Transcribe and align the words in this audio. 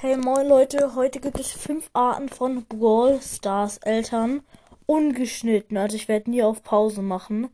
Hey 0.00 0.16
moin 0.16 0.46
Leute, 0.46 0.94
heute 0.94 1.18
gibt 1.18 1.40
es 1.40 1.50
fünf 1.50 1.90
Arten 1.92 2.28
von 2.28 2.64
Brawl 2.66 3.20
Stars 3.20 3.78
Eltern. 3.78 4.44
Ungeschnitten, 4.86 5.76
also 5.76 5.96
ich 5.96 6.06
werde 6.06 6.30
nie 6.30 6.44
auf 6.44 6.62
Pause 6.62 7.02
machen. 7.02 7.48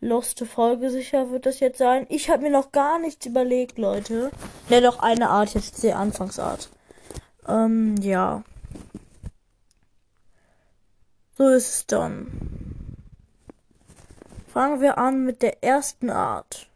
Loste 0.00 0.46
Folge 0.46 0.88
sicher 0.88 1.30
wird 1.30 1.44
das 1.44 1.60
jetzt 1.60 1.76
sein. 1.76 2.06
Ich 2.08 2.30
habe 2.30 2.44
mir 2.44 2.50
noch 2.50 2.72
gar 2.72 2.98
nichts 2.98 3.26
überlegt, 3.26 3.76
Leute. 3.76 4.30
Ne, 4.70 4.80
doch 4.80 5.00
eine 5.00 5.28
Art, 5.28 5.52
jetzt 5.52 5.82
die 5.82 5.92
Anfangsart. 5.92 6.70
Ähm, 7.46 7.96
ja. 8.00 8.42
So 11.36 11.46
ist 11.48 11.68
es 11.68 11.86
dann. 11.86 12.96
Fangen 14.48 14.80
wir 14.80 14.96
an 14.96 15.26
mit 15.26 15.42
der 15.42 15.62
ersten 15.62 16.08
Art. 16.08 16.70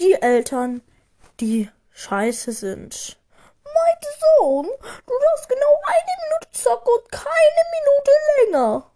Die 0.00 0.14
Eltern, 0.14 0.82
die 1.38 1.68
scheiße 1.92 2.50
sind. 2.50 3.19
Mein 3.74 3.96
Sohn, 4.20 4.66
du 5.06 5.12
darfst 5.18 5.48
genau 5.48 5.80
eine 5.84 6.12
Minute 6.22 6.50
zocken 6.52 6.92
und 6.94 7.12
keine 7.12 7.62
Minute 7.78 8.10
länger. 8.38 8.90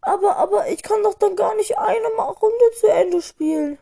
Aber, 0.00 0.36
aber 0.36 0.68
ich 0.68 0.82
kann 0.82 1.02
doch 1.02 1.14
dann 1.14 1.36
gar 1.36 1.54
nicht 1.54 1.76
eine 1.78 2.06
Runde 2.08 2.70
zu 2.78 2.86
Ende 2.86 3.20
spielen. 3.22 3.78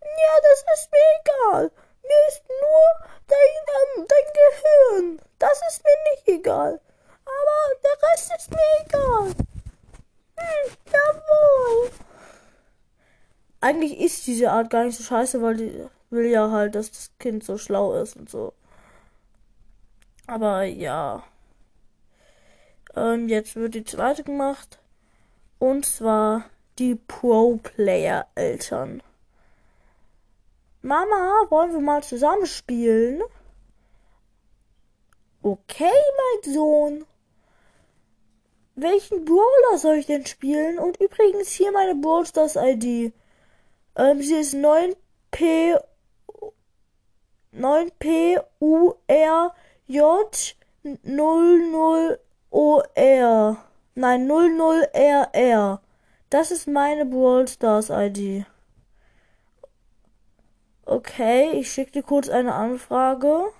Ja, 0.00 0.40
das 0.42 0.80
ist 0.80 0.90
mir 0.92 0.98
egal. 1.20 1.70
Mir 2.02 2.28
ist 2.28 2.42
nur 2.48 3.08
dein, 3.26 3.98
ähm, 3.98 4.06
dein 4.08 4.32
Gehirn. 4.34 5.22
Das 5.38 5.60
ist 5.68 5.82
mir 5.84 6.12
nicht 6.12 6.28
egal. 6.28 6.80
Aber 7.24 7.80
der 7.82 8.10
Rest 8.10 8.32
ist 8.36 8.50
mir 8.50 8.86
egal. 8.86 9.34
Hm, 10.36 10.76
jawohl. 10.92 11.90
Eigentlich 13.60 13.98
ist 13.98 14.26
diese 14.26 14.50
Art 14.50 14.70
gar 14.70 14.84
nicht 14.84 14.98
so 14.98 15.04
scheiße, 15.04 15.42
weil 15.42 15.56
die 15.56 15.88
will 16.10 16.26
ja 16.26 16.50
halt, 16.50 16.74
dass 16.74 16.90
das 16.90 17.10
Kind 17.18 17.44
so 17.44 17.58
schlau 17.58 17.94
ist 17.94 18.16
und 18.16 18.28
so. 18.28 18.52
Aber 20.26 20.64
ja. 20.64 21.22
Ähm, 22.96 23.28
jetzt 23.28 23.56
wird 23.56 23.74
die 23.74 23.84
zweite 23.84 24.24
gemacht. 24.24 24.78
Und 25.58 25.86
zwar 25.86 26.44
die 26.78 26.94
Pro-Player-Eltern. 26.94 29.02
Mama, 30.82 31.46
wollen 31.48 31.72
wir 31.72 31.80
mal 31.80 32.02
zusammen 32.02 32.46
spielen? 32.46 33.22
Okay, 35.42 35.90
mein 36.44 36.54
Sohn. 36.54 37.06
Welchen 38.76 39.24
Brawler 39.24 39.78
soll 39.78 39.96
ich 39.96 40.06
denn 40.06 40.26
spielen? 40.26 40.78
Und 40.78 41.00
übrigens 41.00 41.50
hier 41.50 41.70
meine 41.70 41.94
Brawl 41.94 42.26
Stars 42.26 42.56
ID. 42.56 43.12
Ähm, 43.96 44.22
sie 44.22 44.34
ist 44.34 44.54
9P 44.54 45.78
9P 47.54 48.42
U 48.60 48.94
R 49.06 49.54
J 49.86 50.00
00 50.82 52.18
OR. 52.50 53.56
Nein, 53.94 54.30
00RR. 54.30 55.78
Das 56.30 56.50
ist 56.50 56.66
meine 56.66 57.04
Brawl 57.04 57.46
Stars 57.46 57.90
ID. 57.90 58.46
Okay, 60.86 61.50
ich 61.52 61.70
schicke 61.70 61.92
dir 61.92 62.02
kurz 62.02 62.30
eine 62.30 62.54
Anfrage. 62.54 63.52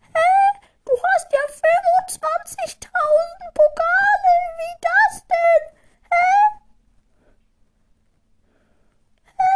Hä? 0.00 0.60
Du 0.84 0.92
hast 0.92 1.32
ja 1.32 1.40
25.000 1.40 2.88
Pokale. 3.52 4.34
Wie 4.58 4.76
das 4.80 5.24
denn? 5.26 5.62
Hä? 6.10 6.28
Hä? 9.38 9.54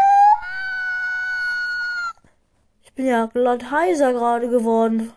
Ich 2.83 2.93
bin 2.95 3.07
ja 3.07 3.27
glatt 3.27 3.71
heiser 3.71 4.13
gerade 4.13 4.49
geworden. 4.49 5.13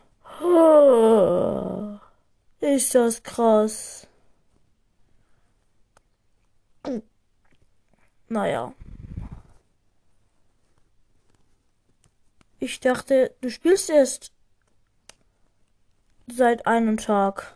Ist 2.60 2.96
das 2.96 3.24
krass. 3.24 4.08
Naja. 8.28 8.74
Ich 12.60 12.80
dachte, 12.80 13.36
du 13.42 13.50
spielst 13.50 13.90
erst 13.90 14.32
seit 16.28 16.68
einem 16.68 16.98
Tag. 16.98 17.56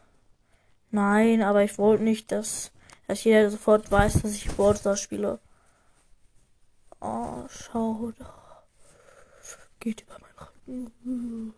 Nein, 0.91 1.43
aber 1.43 1.63
ich 1.63 1.77
wollte 1.77 2.03
nicht, 2.03 2.31
dass, 2.31 2.71
dass 3.07 3.23
jeder 3.23 3.49
sofort 3.51 3.91
weiß, 3.91 4.21
dass 4.21 4.31
ich 4.33 4.51
Ballstars 4.51 4.99
spiele. 4.99 5.39
Oh, 6.99 7.45
schau 7.49 8.11
doch. 8.17 8.63
Geht 9.79 10.01
über 10.01 10.17
meinen 10.67 10.91
Rücken. 11.05 11.53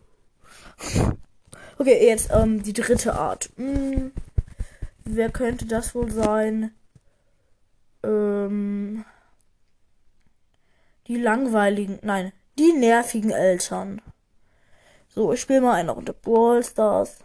Okay, 1.80 2.08
jetzt 2.08 2.30
ähm, 2.32 2.60
die 2.64 2.72
dritte 2.72 3.14
Art. 3.14 3.50
Hm, 3.56 4.10
wer 5.04 5.30
könnte 5.30 5.64
das 5.64 5.94
wohl 5.94 6.10
sein? 6.10 6.74
Ähm, 8.02 9.04
die 11.06 11.18
langweiligen, 11.18 12.00
nein, 12.02 12.32
die 12.58 12.72
nervigen 12.72 13.30
Eltern. 13.30 14.02
So, 15.14 15.32
ich 15.32 15.40
spiele 15.40 15.60
mal 15.60 15.74
eine 15.74 15.92
Runde 15.92 16.12
Brawl 16.12 16.64
Stars. 16.64 17.18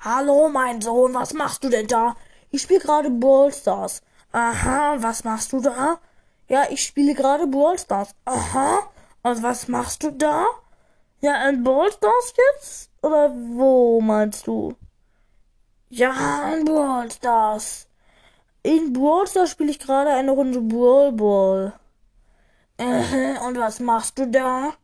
Hallo, 0.00 0.50
mein 0.50 0.82
Sohn, 0.82 1.14
was 1.14 1.32
machst 1.32 1.64
du 1.64 1.70
denn 1.70 1.86
da? 1.86 2.16
Ich 2.50 2.60
spiele 2.60 2.80
gerade 2.80 3.08
Brawl 3.08 3.50
Stars. 3.50 4.02
Aha, 4.32 4.96
was 4.98 5.24
machst 5.24 5.54
du 5.54 5.62
da? 5.62 5.98
Ja, 6.48 6.66
ich 6.68 6.84
spiele 6.84 7.14
gerade 7.14 7.46
Brawl 7.46 7.78
Stars. 7.78 8.14
Aha, 8.26 8.80
und 9.22 9.42
was 9.42 9.68
machst 9.68 10.02
du 10.02 10.10
da? 10.10 10.44
Ja, 11.22 11.48
in 11.48 11.64
Brawl 11.64 11.90
Stars 11.90 12.34
jetzt? 12.36 12.89
Oder 13.02 13.32
wo 13.34 14.00
meinst 14.00 14.46
du? 14.46 14.74
Ja, 15.88 16.52
in 16.54 16.64
Brawl 16.64 17.10
Stars. 17.10 17.88
In 18.62 18.92
Brawl 18.92 19.26
Stars 19.26 19.50
spiele 19.50 19.70
ich 19.70 19.78
gerade 19.78 20.10
eine 20.10 20.32
Runde 20.32 20.60
Brawl 20.60 21.12
Ball. 21.12 21.72
Äh, 22.78 23.38
und 23.46 23.58
was 23.58 23.80
machst 23.80 24.18
du 24.18 24.26
da? 24.28 24.74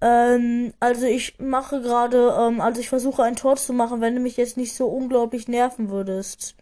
Ähm, 0.00 0.72
also 0.80 1.06
ich 1.06 1.38
mache 1.40 1.80
gerade, 1.82 2.36
ähm, 2.38 2.60
also 2.60 2.80
ich 2.80 2.88
versuche 2.88 3.22
ein 3.24 3.36
Tor 3.36 3.56
zu 3.56 3.72
machen, 3.72 4.00
wenn 4.00 4.14
du 4.14 4.20
mich 4.20 4.36
jetzt 4.36 4.56
nicht 4.56 4.74
so 4.74 4.86
unglaublich 4.86 5.48
nerven 5.48 5.90
würdest. 5.90 6.54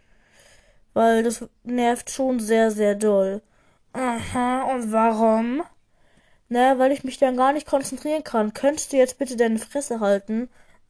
Weil 0.95 1.23
das 1.23 1.45
nervt 1.65 2.11
schon 2.11 2.41
sehr, 2.41 2.71
sehr 2.71 2.95
doll. 2.95 3.43
Aha, 3.93 4.63
und 4.73 4.93
warum? 4.93 5.63
Naja, 6.49 6.79
weil 6.79 6.93
ich 6.93 7.05
mich 7.05 7.19
dann 7.19 7.37
gar 7.37 7.53
nicht 7.53 7.67
konzentrieren 7.67 8.25
kann. 8.25 8.55
Könntest 8.55 8.93
du 8.93 8.97
jetzt 8.97 9.19
bitte 9.19 9.37
deine 9.37 9.59
Fresse 9.59 10.01
halten? 10.01 10.49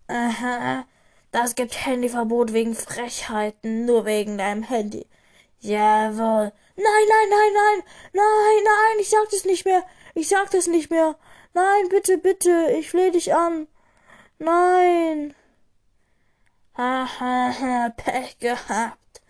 Aha, 0.09 0.84
das 1.33 1.55
gibt 1.55 1.87
Handyverbot 1.87 2.53
wegen 2.53 2.75
Frechheiten, 2.75 3.87
nur 3.87 4.05
wegen 4.05 4.39
deinem 4.39 4.62
Handy. 4.62 5.06
Jawohl. 5.61 6.53
Nein, 6.77 7.06
nein, 7.09 7.28
nein, 7.31 7.53
nein, 7.55 7.83
nein, 8.12 8.65
nein, 8.65 9.00
ich 9.00 9.09
sag 9.11 9.28
das 9.31 9.44
nicht 9.44 9.65
mehr. 9.65 9.83
Ich 10.15 10.28
sag 10.28 10.50
das 10.50 10.67
nicht 10.67 10.91
mehr. 10.91 11.17
Nein, 11.55 11.88
bitte, 11.88 12.19
bitte, 12.19 12.71
ich 12.78 12.91
fleh 12.91 13.11
dich 13.11 13.34
an. 13.34 13.67
Nein. 14.38 15.34
Haha, 16.77 17.88
Pech 17.97 18.38
gehabt. 18.38 19.23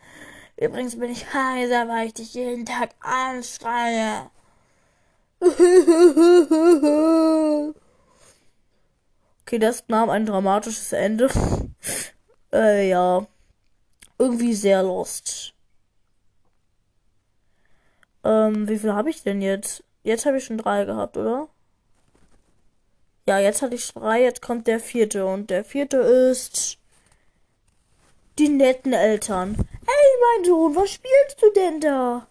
Übrigens 0.56 0.98
bin 0.98 1.10
ich 1.10 1.32
heiser, 1.32 1.88
weil 1.88 2.08
ich 2.08 2.14
dich 2.14 2.34
jeden 2.34 2.66
Tag 2.66 2.90
anschreie. 3.00 4.30
Okay, 5.40 5.54
das 9.58 9.84
nahm 9.88 10.10
ein 10.10 10.26
dramatisches 10.26 10.92
Ende. 10.92 11.28
äh, 12.52 12.88
ja. 12.88 13.26
Irgendwie 14.18 14.54
sehr 14.54 14.82
lost. 14.82 15.52
Ähm, 18.24 18.68
wie 18.68 18.78
viel 18.78 18.94
habe 18.94 19.10
ich 19.10 19.22
denn 19.22 19.42
jetzt? 19.42 19.84
Jetzt 20.02 20.24
habe 20.24 20.38
ich 20.38 20.44
schon 20.44 20.58
drei 20.58 20.84
gehabt, 20.84 21.16
oder? 21.16 21.48
Ja, 23.28 23.38
jetzt 23.38 23.60
hatte 23.60 23.74
ich 23.74 23.92
drei, 23.92 24.22
jetzt 24.22 24.40
kommt 24.40 24.66
der 24.66 24.80
vierte. 24.80 25.26
Und 25.26 25.50
der 25.50 25.64
vierte 25.64 25.98
ist. 25.98 26.78
Die 28.38 28.48
netten 28.48 28.92
Eltern. 28.92 29.56
Hey, 29.56 30.20
mein 30.20 30.44
Sohn, 30.44 30.76
was 30.76 30.90
spielst 30.90 31.42
du 31.42 31.50
denn 31.52 31.80
da? 31.80 32.26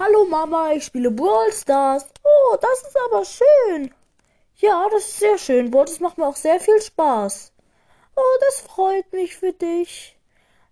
Hallo 0.00 0.24
Mama, 0.26 0.70
ich 0.74 0.84
spiele 0.84 1.10
Brawl 1.10 1.52
Stars. 1.52 2.06
Oh, 2.22 2.56
das 2.60 2.82
ist 2.82 2.96
aber 3.06 3.24
schön. 3.24 3.92
Ja, 4.58 4.86
das 4.92 5.02
ist 5.02 5.18
sehr 5.18 5.38
schön. 5.38 5.72
Brawl, 5.72 5.86
das 5.86 5.98
macht 5.98 6.18
mir 6.18 6.26
auch 6.28 6.36
sehr 6.36 6.60
viel 6.60 6.80
Spaß. 6.80 7.52
Oh, 8.14 8.38
das 8.46 8.60
freut 8.60 9.12
mich 9.12 9.34
für 9.36 9.52
dich. 9.52 10.16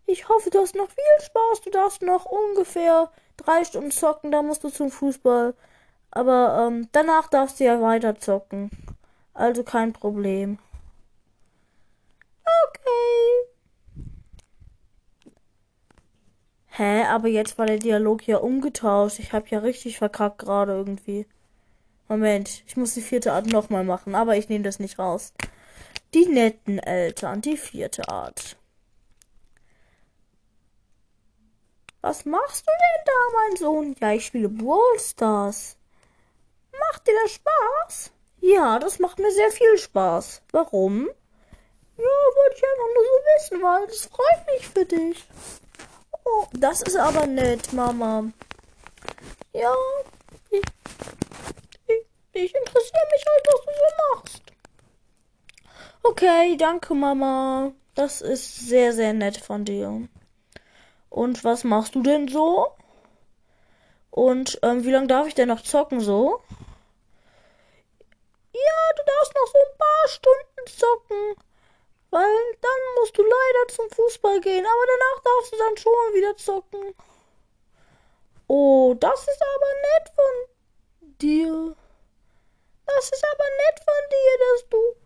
Ich 0.06 0.28
hoffe, 0.28 0.50
du 0.50 0.60
hast 0.60 0.76
noch 0.76 0.88
viel 0.88 1.24
Spaß. 1.26 1.60
Du 1.62 1.70
darfst 1.70 2.02
noch 2.02 2.24
ungefähr 2.26 3.10
drei 3.36 3.64
Stunden 3.64 3.90
zocken, 3.90 4.30
dann 4.30 4.46
musst 4.46 4.62
du 4.62 4.68
zum 4.70 4.92
Fußball. 4.92 5.54
Aber 6.12 6.68
ähm, 6.68 6.88
danach 6.92 7.28
darfst 7.28 7.58
du 7.58 7.64
ja 7.64 7.82
weiter 7.82 8.20
zocken. 8.20 8.70
Also 9.34 9.64
kein 9.64 9.92
Problem. 9.92 10.60
Okay. 12.68 13.46
Hä, 16.76 17.04
aber 17.04 17.28
jetzt 17.28 17.56
war 17.56 17.64
der 17.64 17.78
Dialog 17.78 18.26
ja 18.26 18.36
umgetauscht. 18.36 19.18
Ich 19.18 19.32
hab 19.32 19.48
ja 19.48 19.60
richtig 19.60 19.96
verkackt 19.96 20.40
gerade 20.40 20.72
irgendwie. 20.72 21.26
Moment, 22.06 22.64
ich 22.66 22.76
muss 22.76 22.92
die 22.92 23.00
vierte 23.00 23.32
Art 23.32 23.46
nochmal 23.46 23.82
machen, 23.82 24.14
aber 24.14 24.36
ich 24.36 24.50
nehme 24.50 24.62
das 24.62 24.78
nicht 24.78 24.98
raus. 24.98 25.32
Die 26.12 26.26
netten 26.26 26.78
Eltern, 26.78 27.40
die 27.40 27.56
vierte 27.56 28.06
Art. 28.10 28.58
Was 32.02 32.26
machst 32.26 32.66
du 32.66 32.70
denn 32.70 33.04
da, 33.06 33.38
mein 33.38 33.56
Sohn? 33.56 33.96
Ja, 33.98 34.12
ich 34.12 34.26
spiele 34.26 34.50
Brawl 34.50 34.98
Stars. 34.98 35.78
Macht 36.78 37.08
dir 37.08 37.14
das 37.22 37.32
Spaß? 37.32 38.12
Ja, 38.42 38.78
das 38.78 38.98
macht 38.98 39.18
mir 39.18 39.32
sehr 39.32 39.50
viel 39.50 39.78
Spaß. 39.78 40.42
Warum? 40.52 41.08
Ja, 41.96 42.04
wollte 42.04 42.54
ich 42.54 42.64
einfach 42.64 42.94
nur 42.94 43.04
so 43.04 43.56
wissen, 43.56 43.62
weil 43.62 43.86
das 43.86 44.04
freut 44.04 44.54
mich 44.54 44.68
für 44.68 44.84
dich. 44.84 45.26
Oh, 46.26 46.46
das 46.52 46.82
ist 46.82 46.96
aber 46.96 47.26
nett, 47.26 47.72
Mama. 47.72 48.24
Ja, 49.52 49.74
ich, 50.50 50.62
ich, 51.86 52.04
ich 52.32 52.54
interessiere 52.54 53.06
mich 53.12 53.24
halt, 53.26 53.46
was 53.46 53.64
du 53.64 53.72
so 53.72 54.14
machst. 54.14 54.42
Okay, 56.02 56.56
danke, 56.56 56.94
Mama. 56.94 57.72
Das 57.94 58.20
ist 58.20 58.68
sehr, 58.68 58.92
sehr 58.92 59.12
nett 59.12 59.36
von 59.36 59.64
dir. 59.64 60.08
Und 61.08 61.44
was 61.44 61.62
machst 61.62 61.94
du 61.94 62.02
denn 62.02 62.26
so? 62.28 62.72
Und 64.10 64.58
ähm, 64.62 64.84
wie 64.84 64.90
lange 64.90 65.06
darf 65.06 65.28
ich 65.28 65.34
denn 65.34 65.48
noch 65.48 65.62
zocken 65.62 66.00
so? 66.00 66.42
Ja, 68.52 68.94
du 68.96 69.02
darfst 69.06 69.34
noch 69.34 69.46
so 69.46 69.58
ein 69.58 69.78
paar 69.78 70.08
Stunden 70.08 70.66
zocken. 70.66 71.46
Weil 72.10 72.54
dann 72.60 72.80
musst 72.98 73.16
du 73.18 73.22
leider 73.22 73.68
zum 73.68 73.90
Fußball 73.90 74.40
gehen, 74.40 74.64
aber 74.64 74.84
danach 74.86 75.22
darfst 75.24 75.52
du 75.52 75.56
dann 75.58 75.76
schon 75.76 76.14
wieder 76.14 76.36
zocken. 76.36 76.94
Oh, 78.48 78.94
das 78.98 79.20
ist 79.20 79.42
aber 79.42 79.72
nett 79.82 80.12
von 80.14 81.14
dir. 81.20 81.76
Das 82.86 83.10
ist 83.10 83.24
aber 83.24 83.44
nett 83.44 83.80
von 83.84 84.10
dir, 84.10 84.38
dass 84.46 84.68
du 84.68 84.96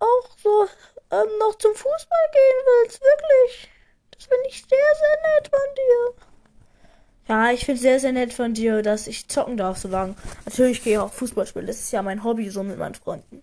auch 0.00 0.38
so 0.42 0.68
ähm, 1.12 1.38
noch 1.38 1.54
zum 1.56 1.74
Fußball 1.74 2.30
gehen 2.32 2.60
willst, 2.66 3.00
wirklich. 3.00 3.70
Das 4.10 4.24
finde 4.24 4.48
ich 4.48 4.64
sehr, 4.68 4.94
sehr 4.98 5.34
nett 5.34 5.48
von 5.48 5.74
dir. 5.76 6.24
Ja, 7.26 7.50
ich 7.52 7.64
finde 7.64 7.80
sehr, 7.80 8.00
sehr 8.00 8.12
nett 8.12 8.34
von 8.34 8.52
dir, 8.52 8.82
dass 8.82 9.06
ich 9.06 9.28
zocken 9.28 9.56
darf 9.56 9.78
so 9.78 9.88
lange. 9.88 10.14
Natürlich 10.44 10.82
gehe 10.82 10.94
ich 10.94 10.98
auch 10.98 11.12
Fußball 11.12 11.46
spielen. 11.46 11.66
Das 11.66 11.78
ist 11.78 11.92
ja 11.92 12.02
mein 12.02 12.22
Hobby 12.22 12.50
so 12.50 12.62
mit 12.62 12.78
meinen 12.78 12.94
Freunden. 12.94 13.42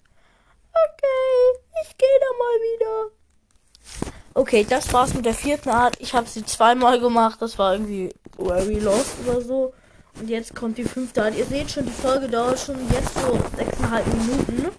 Okay, 0.71 1.60
ich 1.83 1.97
gehe 1.97 2.19
da 2.19 2.25
mal 2.37 2.57
wieder. 2.61 3.11
Okay, 4.33 4.65
das 4.67 4.93
war's 4.93 5.13
mit 5.13 5.25
der 5.25 5.33
vierten 5.33 5.69
Art. 5.69 5.97
Ich 5.99 6.13
habe 6.13 6.27
sie 6.27 6.45
zweimal 6.45 6.99
gemacht. 6.99 7.41
Das 7.41 7.57
war 7.57 7.73
irgendwie 7.73 8.13
very 8.37 8.79
lost 8.79 9.15
oder 9.25 9.41
so. 9.41 9.73
Und 10.19 10.29
jetzt 10.29 10.55
kommt 10.55 10.77
die 10.77 10.83
fünfte 10.83 11.23
Art. 11.23 11.35
Ihr 11.35 11.45
seht 11.45 11.71
schon, 11.71 11.85
die 11.85 11.91
Folge 11.91 12.27
dauert 12.27 12.59
schon 12.59 12.77
jetzt 12.91 13.13
so 13.15 13.37
sechseinhalb 13.57 14.05
Minuten 14.07 14.71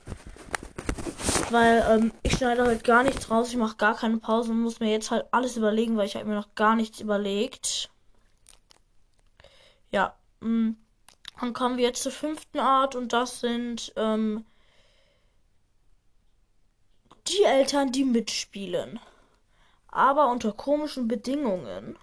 weil 1.53 1.85
ähm, 1.89 2.13
ich 2.23 2.33
schneide 2.33 2.65
heute 2.65 2.83
gar 2.83 3.03
nichts 3.03 3.31
raus. 3.31 3.51
Ich 3.51 3.57
mache 3.57 3.77
gar 3.77 3.95
keine 3.95 4.17
Pause 4.19 4.51
und 4.53 4.63
muss 4.63 4.81
mir 4.81 4.91
jetzt 4.91 5.11
halt 5.11 5.27
alles 5.31 5.57
überlegen, 5.57 5.97
weil 5.97 6.07
ich 6.07 6.17
habe 6.17 6.25
mir 6.25 6.35
noch 6.35 6.55
gar 6.55 6.75
nichts 6.75 7.01
überlegt. 7.01 7.91
Ja, 9.91 10.15
mh. 10.41 10.49
Mm, 10.49 10.77
dann 11.41 11.53
kommen 11.55 11.77
wir 11.77 11.85
jetzt 11.85 12.03
zur 12.03 12.13
fünften 12.13 12.61
Art 12.61 12.95
und 12.95 13.13
das 13.13 13.41
sind 13.41 13.93
ähm, 13.97 14.45
die 17.29 17.45
Eltern, 17.45 17.93
die 17.93 18.05
mitspielen. 18.05 19.01
Aber 19.89 20.29
unter 20.29 20.53
komischen 20.53 21.09
Bedingungen. 21.09 21.99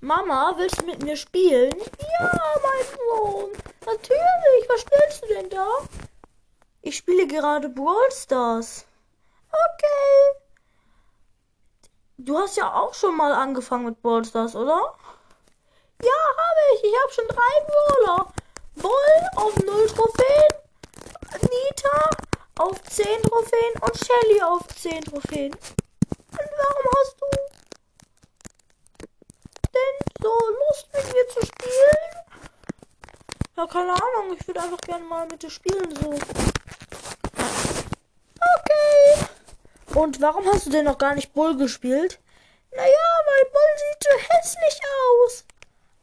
Mama, 0.00 0.54
willst 0.56 0.80
du 0.80 0.86
mit 0.86 1.02
mir 1.02 1.16
spielen? 1.16 1.74
Ja, 2.20 2.40
mein 2.62 2.86
Sohn. 2.96 3.50
Natürlich. 3.84 4.68
Was 4.68 4.80
spielst 4.80 5.22
du 5.22 5.26
denn 5.28 5.50
da? 5.50 5.66
Ich 6.82 6.96
spiele 6.96 7.26
gerade 7.26 7.68
Brawl 7.68 8.10
Stars. 8.10 8.86
Okay. 9.48 10.40
Du 12.16 12.38
hast 12.38 12.56
ja 12.56 12.72
auch 12.72 12.94
schon 12.94 13.16
mal 13.16 13.32
angefangen 13.32 13.84
mit 13.84 14.00
Brawl 14.00 14.24
Stars, 14.24 14.56
oder? 14.56 14.94
Ja, 16.02 16.20
habe 16.38 16.60
ich. 16.74 16.84
Ich 16.84 16.94
habe 17.02 17.12
schon 17.12 17.28
drei 17.28 17.66
Brawler. 17.66 18.32
Bull 18.76 18.92
auf 19.36 19.54
0 19.56 19.86
Trophäen, 19.88 20.59
Nita 21.50 22.10
auf 22.58 22.82
10 22.82 23.04
Trophäen 23.22 23.74
und 23.80 23.96
Shelly 23.96 24.42
auf 24.42 24.66
10 24.68 25.04
Trophäen. 25.04 25.52
Und 25.52 26.50
warum 26.58 26.86
hast 26.96 27.16
du 27.20 27.26
denn 29.74 29.96
so 30.22 30.28
Lust 30.30 30.88
mit 30.94 31.14
mir 31.14 31.28
zu 31.28 31.46
spielen? 31.46 32.10
Ja, 33.56 33.66
keine 33.66 33.92
Ahnung. 33.92 34.36
Ich 34.38 34.46
würde 34.46 34.62
einfach 34.62 34.80
gerne 34.80 35.04
mal 35.04 35.26
mit 35.26 35.42
dir 35.42 35.50
spielen, 35.50 35.94
so. 35.96 36.18
Und 39.94 40.20
warum 40.20 40.46
hast 40.46 40.66
du 40.66 40.70
denn 40.70 40.84
noch 40.84 40.98
gar 40.98 41.14
nicht 41.14 41.32
Bull 41.34 41.56
gespielt? 41.56 42.20
Naja, 42.70 42.86
weil 43.26 43.50
Bull 43.50 43.62
sieht 43.76 44.04
so 44.04 44.10
hässlich 44.28 44.80
aus. 44.84 45.44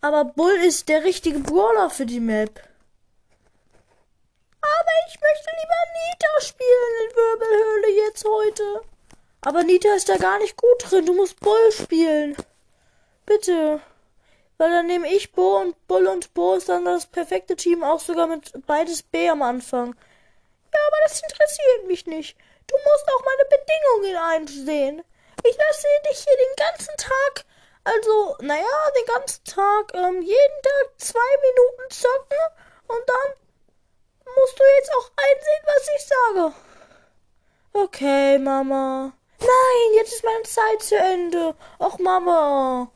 Aber 0.02 0.26
Bull 0.26 0.54
ist 0.66 0.90
der 0.90 1.04
richtige 1.04 1.40
Brawler 1.40 1.90
für 1.90 2.06
die 2.06 2.20
Map. 2.20 2.62
Aber 4.62 4.92
ich 5.08 5.20
möchte 5.20 5.50
lieber 5.60 5.82
Nita 5.94 6.42
spielen 6.42 7.10
in 7.10 7.16
Wirbelhöhle 7.16 8.06
jetzt 8.06 8.26
heute. 8.26 8.82
Aber 9.42 9.64
Nita 9.64 9.94
ist 9.96 10.10
da 10.10 10.18
gar 10.18 10.40
nicht 10.40 10.58
gut 10.58 10.92
drin. 10.92 11.06
Du 11.06 11.14
musst 11.14 11.40
Bull 11.40 11.72
spielen. 11.72 12.36
Bitte. 13.26 13.82
Weil 14.58 14.72
dann 14.72 14.88
nehme 14.88 15.08
ich 15.14 15.32
Bo 15.32 15.58
und 15.58 15.88
Bull 15.88 16.08
und 16.08 16.34
Bo 16.34 16.56
ist 16.56 16.70
dann 16.70 16.86
das 16.86 17.06
perfekte 17.06 17.56
Team, 17.56 17.84
auch 17.84 18.00
sogar 18.00 18.26
mit 18.26 18.52
beides 18.66 19.04
B 19.04 19.30
am 19.30 19.44
Anfang. 19.44 19.96
Ja, 20.74 20.80
aber 20.88 20.98
das 21.04 21.22
interessiert 21.22 21.88
mich 21.88 22.08
nicht. 22.08 22.38
Du 22.66 22.76
musst 22.76 23.08
auch 23.08 23.24
meine 23.24 23.50
Bedingungen 23.50 24.18
einsehen. 24.18 25.04
Ich 25.44 25.58
lasse 25.58 25.88
dich 26.10 26.20
hier 26.20 26.38
den 26.38 26.56
ganzen 26.58 26.98
Tag, 26.98 27.46
also, 27.84 28.36
naja, 28.42 28.92
den 28.98 29.06
ganzen 29.06 29.44
Tag, 29.46 29.94
ähm, 29.94 30.22
jeden 30.22 30.62
Tag 30.64 30.92
zwei 30.98 31.38
Minuten 31.42 31.92
zocken 31.92 32.38
und 32.88 33.08
dann 33.08 33.47
musst 34.36 34.60
du 34.60 34.64
jetzt 34.78 34.92
auch 34.96 35.12
einsehen, 35.16 35.64
was 35.66 35.90
ich 35.96 36.06
sage. 36.06 36.54
Okay, 37.74 38.38
Mama. 38.40 39.14
Nein, 39.40 39.94
jetzt 39.96 40.14
ist 40.14 40.24
meine 40.24 40.44
Zeit 40.44 40.82
zu 40.82 40.96
Ende. 40.96 41.56
Ach, 41.80 41.98
Mama. 42.00 42.92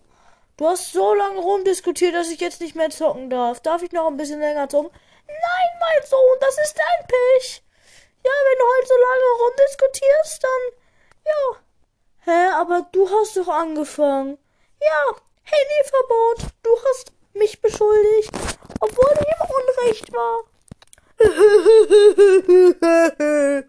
Du 0.58 0.68
hast 0.68 0.92
so 0.92 1.14
lange 1.14 1.40
rumdiskutiert, 1.40 2.16
dass 2.16 2.30
ich 2.30 2.40
jetzt 2.40 2.62
nicht 2.62 2.76
mehr 2.76 2.90
zocken 2.90 3.30
darf. 3.30 3.62
Darf 3.62 3.82
ich 3.84 3.92
noch 3.92 4.08
ein 4.08 4.18
bisschen 4.18 4.40
länger 4.40 4.70
zocken? 4.70 4.92
Nein, 5.28 5.70
mein 5.80 6.08
Sohn, 6.08 6.38
das 6.40 6.58
ist 6.58 6.78
dein 6.78 7.08
Pech. 7.08 7.64
Ja, 8.24 8.32
wenn 8.32 8.60
du 8.60 8.66
halt 8.66 8.88
so 8.88 8.94
lange 8.96 9.44
rumdiskutierst, 9.44 10.44
dann. 10.44 10.62
Ja. 11.26 11.58
Hä, 12.26 12.54
aber 12.54 12.88
du 12.92 13.10
hast 13.10 13.38
doch 13.38 13.48
angefangen. 13.48 14.38
Ja, 14.80 15.16
Handyverbot. 15.44 16.52
Du 16.64 16.78
hast 16.90 17.12
mich 17.34 17.62
beschuldigt, 17.62 18.32
obwohl 18.80 19.14
ich 19.14 19.28
im 19.28 19.50
Unrecht 19.50 20.14
war. 20.14 20.44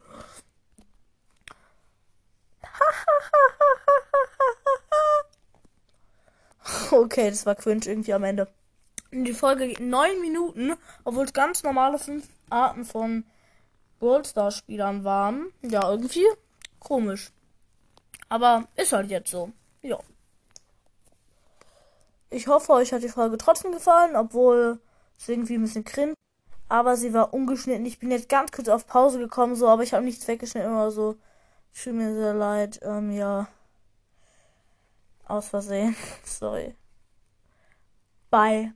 okay, 6.93 7.31
das 7.31 7.47
war 7.47 7.55
cringe 7.55 7.87
irgendwie 7.87 8.13
am 8.13 8.25
Ende. 8.25 8.49
Die 9.11 9.35
Folge 9.35 9.69
geht 9.69 9.81
neun 9.81 10.21
Minuten, 10.21 10.75
obwohl 11.05 11.27
es 11.27 11.33
ganz 11.33 11.63
normale 11.63 11.99
fünf 11.99 12.29
Arten 12.49 12.85
von 12.85 13.25
Brawl 13.99 14.25
Stars 14.25 14.57
Spielern 14.57 15.05
waren. 15.05 15.53
Ja, 15.63 15.91
irgendwie 15.91 16.25
komisch. 16.81 17.31
Aber 18.29 18.69
ist 18.77 18.93
halt 18.93 19.11
jetzt 19.11 19.31
so. 19.31 19.53
Ja. 19.83 19.99
Ich 22.31 22.47
hoffe, 22.47 22.73
euch 22.73 22.93
hat 22.93 23.03
die 23.03 23.09
Folge 23.09 23.37
trotzdem 23.37 23.73
gefallen, 23.73 24.17
obwohl 24.17 24.81
es 25.19 25.29
irgendwie 25.29 25.55
ein 25.55 25.63
bisschen 25.63 25.85
cringe. 25.85 26.15
Aber 26.73 26.97
sie 26.97 27.13
war 27.13 27.35
ungeschnitten. 27.35 27.85
Ich 27.85 27.99
bin 27.99 28.11
jetzt 28.11 28.31
ganz 28.31 28.51
kurz 28.51 28.69
auf 28.69 28.87
Pause 28.87 29.19
gekommen, 29.19 29.57
so, 29.57 29.69
aber 29.69 29.83
ich 29.83 29.93
habe 29.93 30.05
nichts 30.07 30.27
weggeschnitten 30.27 30.73
oder 30.73 30.91
so. 30.91 31.17
Tut 31.75 31.93
mir 31.93 32.15
sehr 32.15 32.33
leid. 32.33 32.81
Ähm, 32.83 33.13
ja. 33.13 33.47
Aus 35.27 35.49
Versehen. 35.49 35.95
Sorry. 36.25 36.75
Bye. 38.31 38.73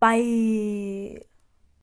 Bye. 0.00 1.35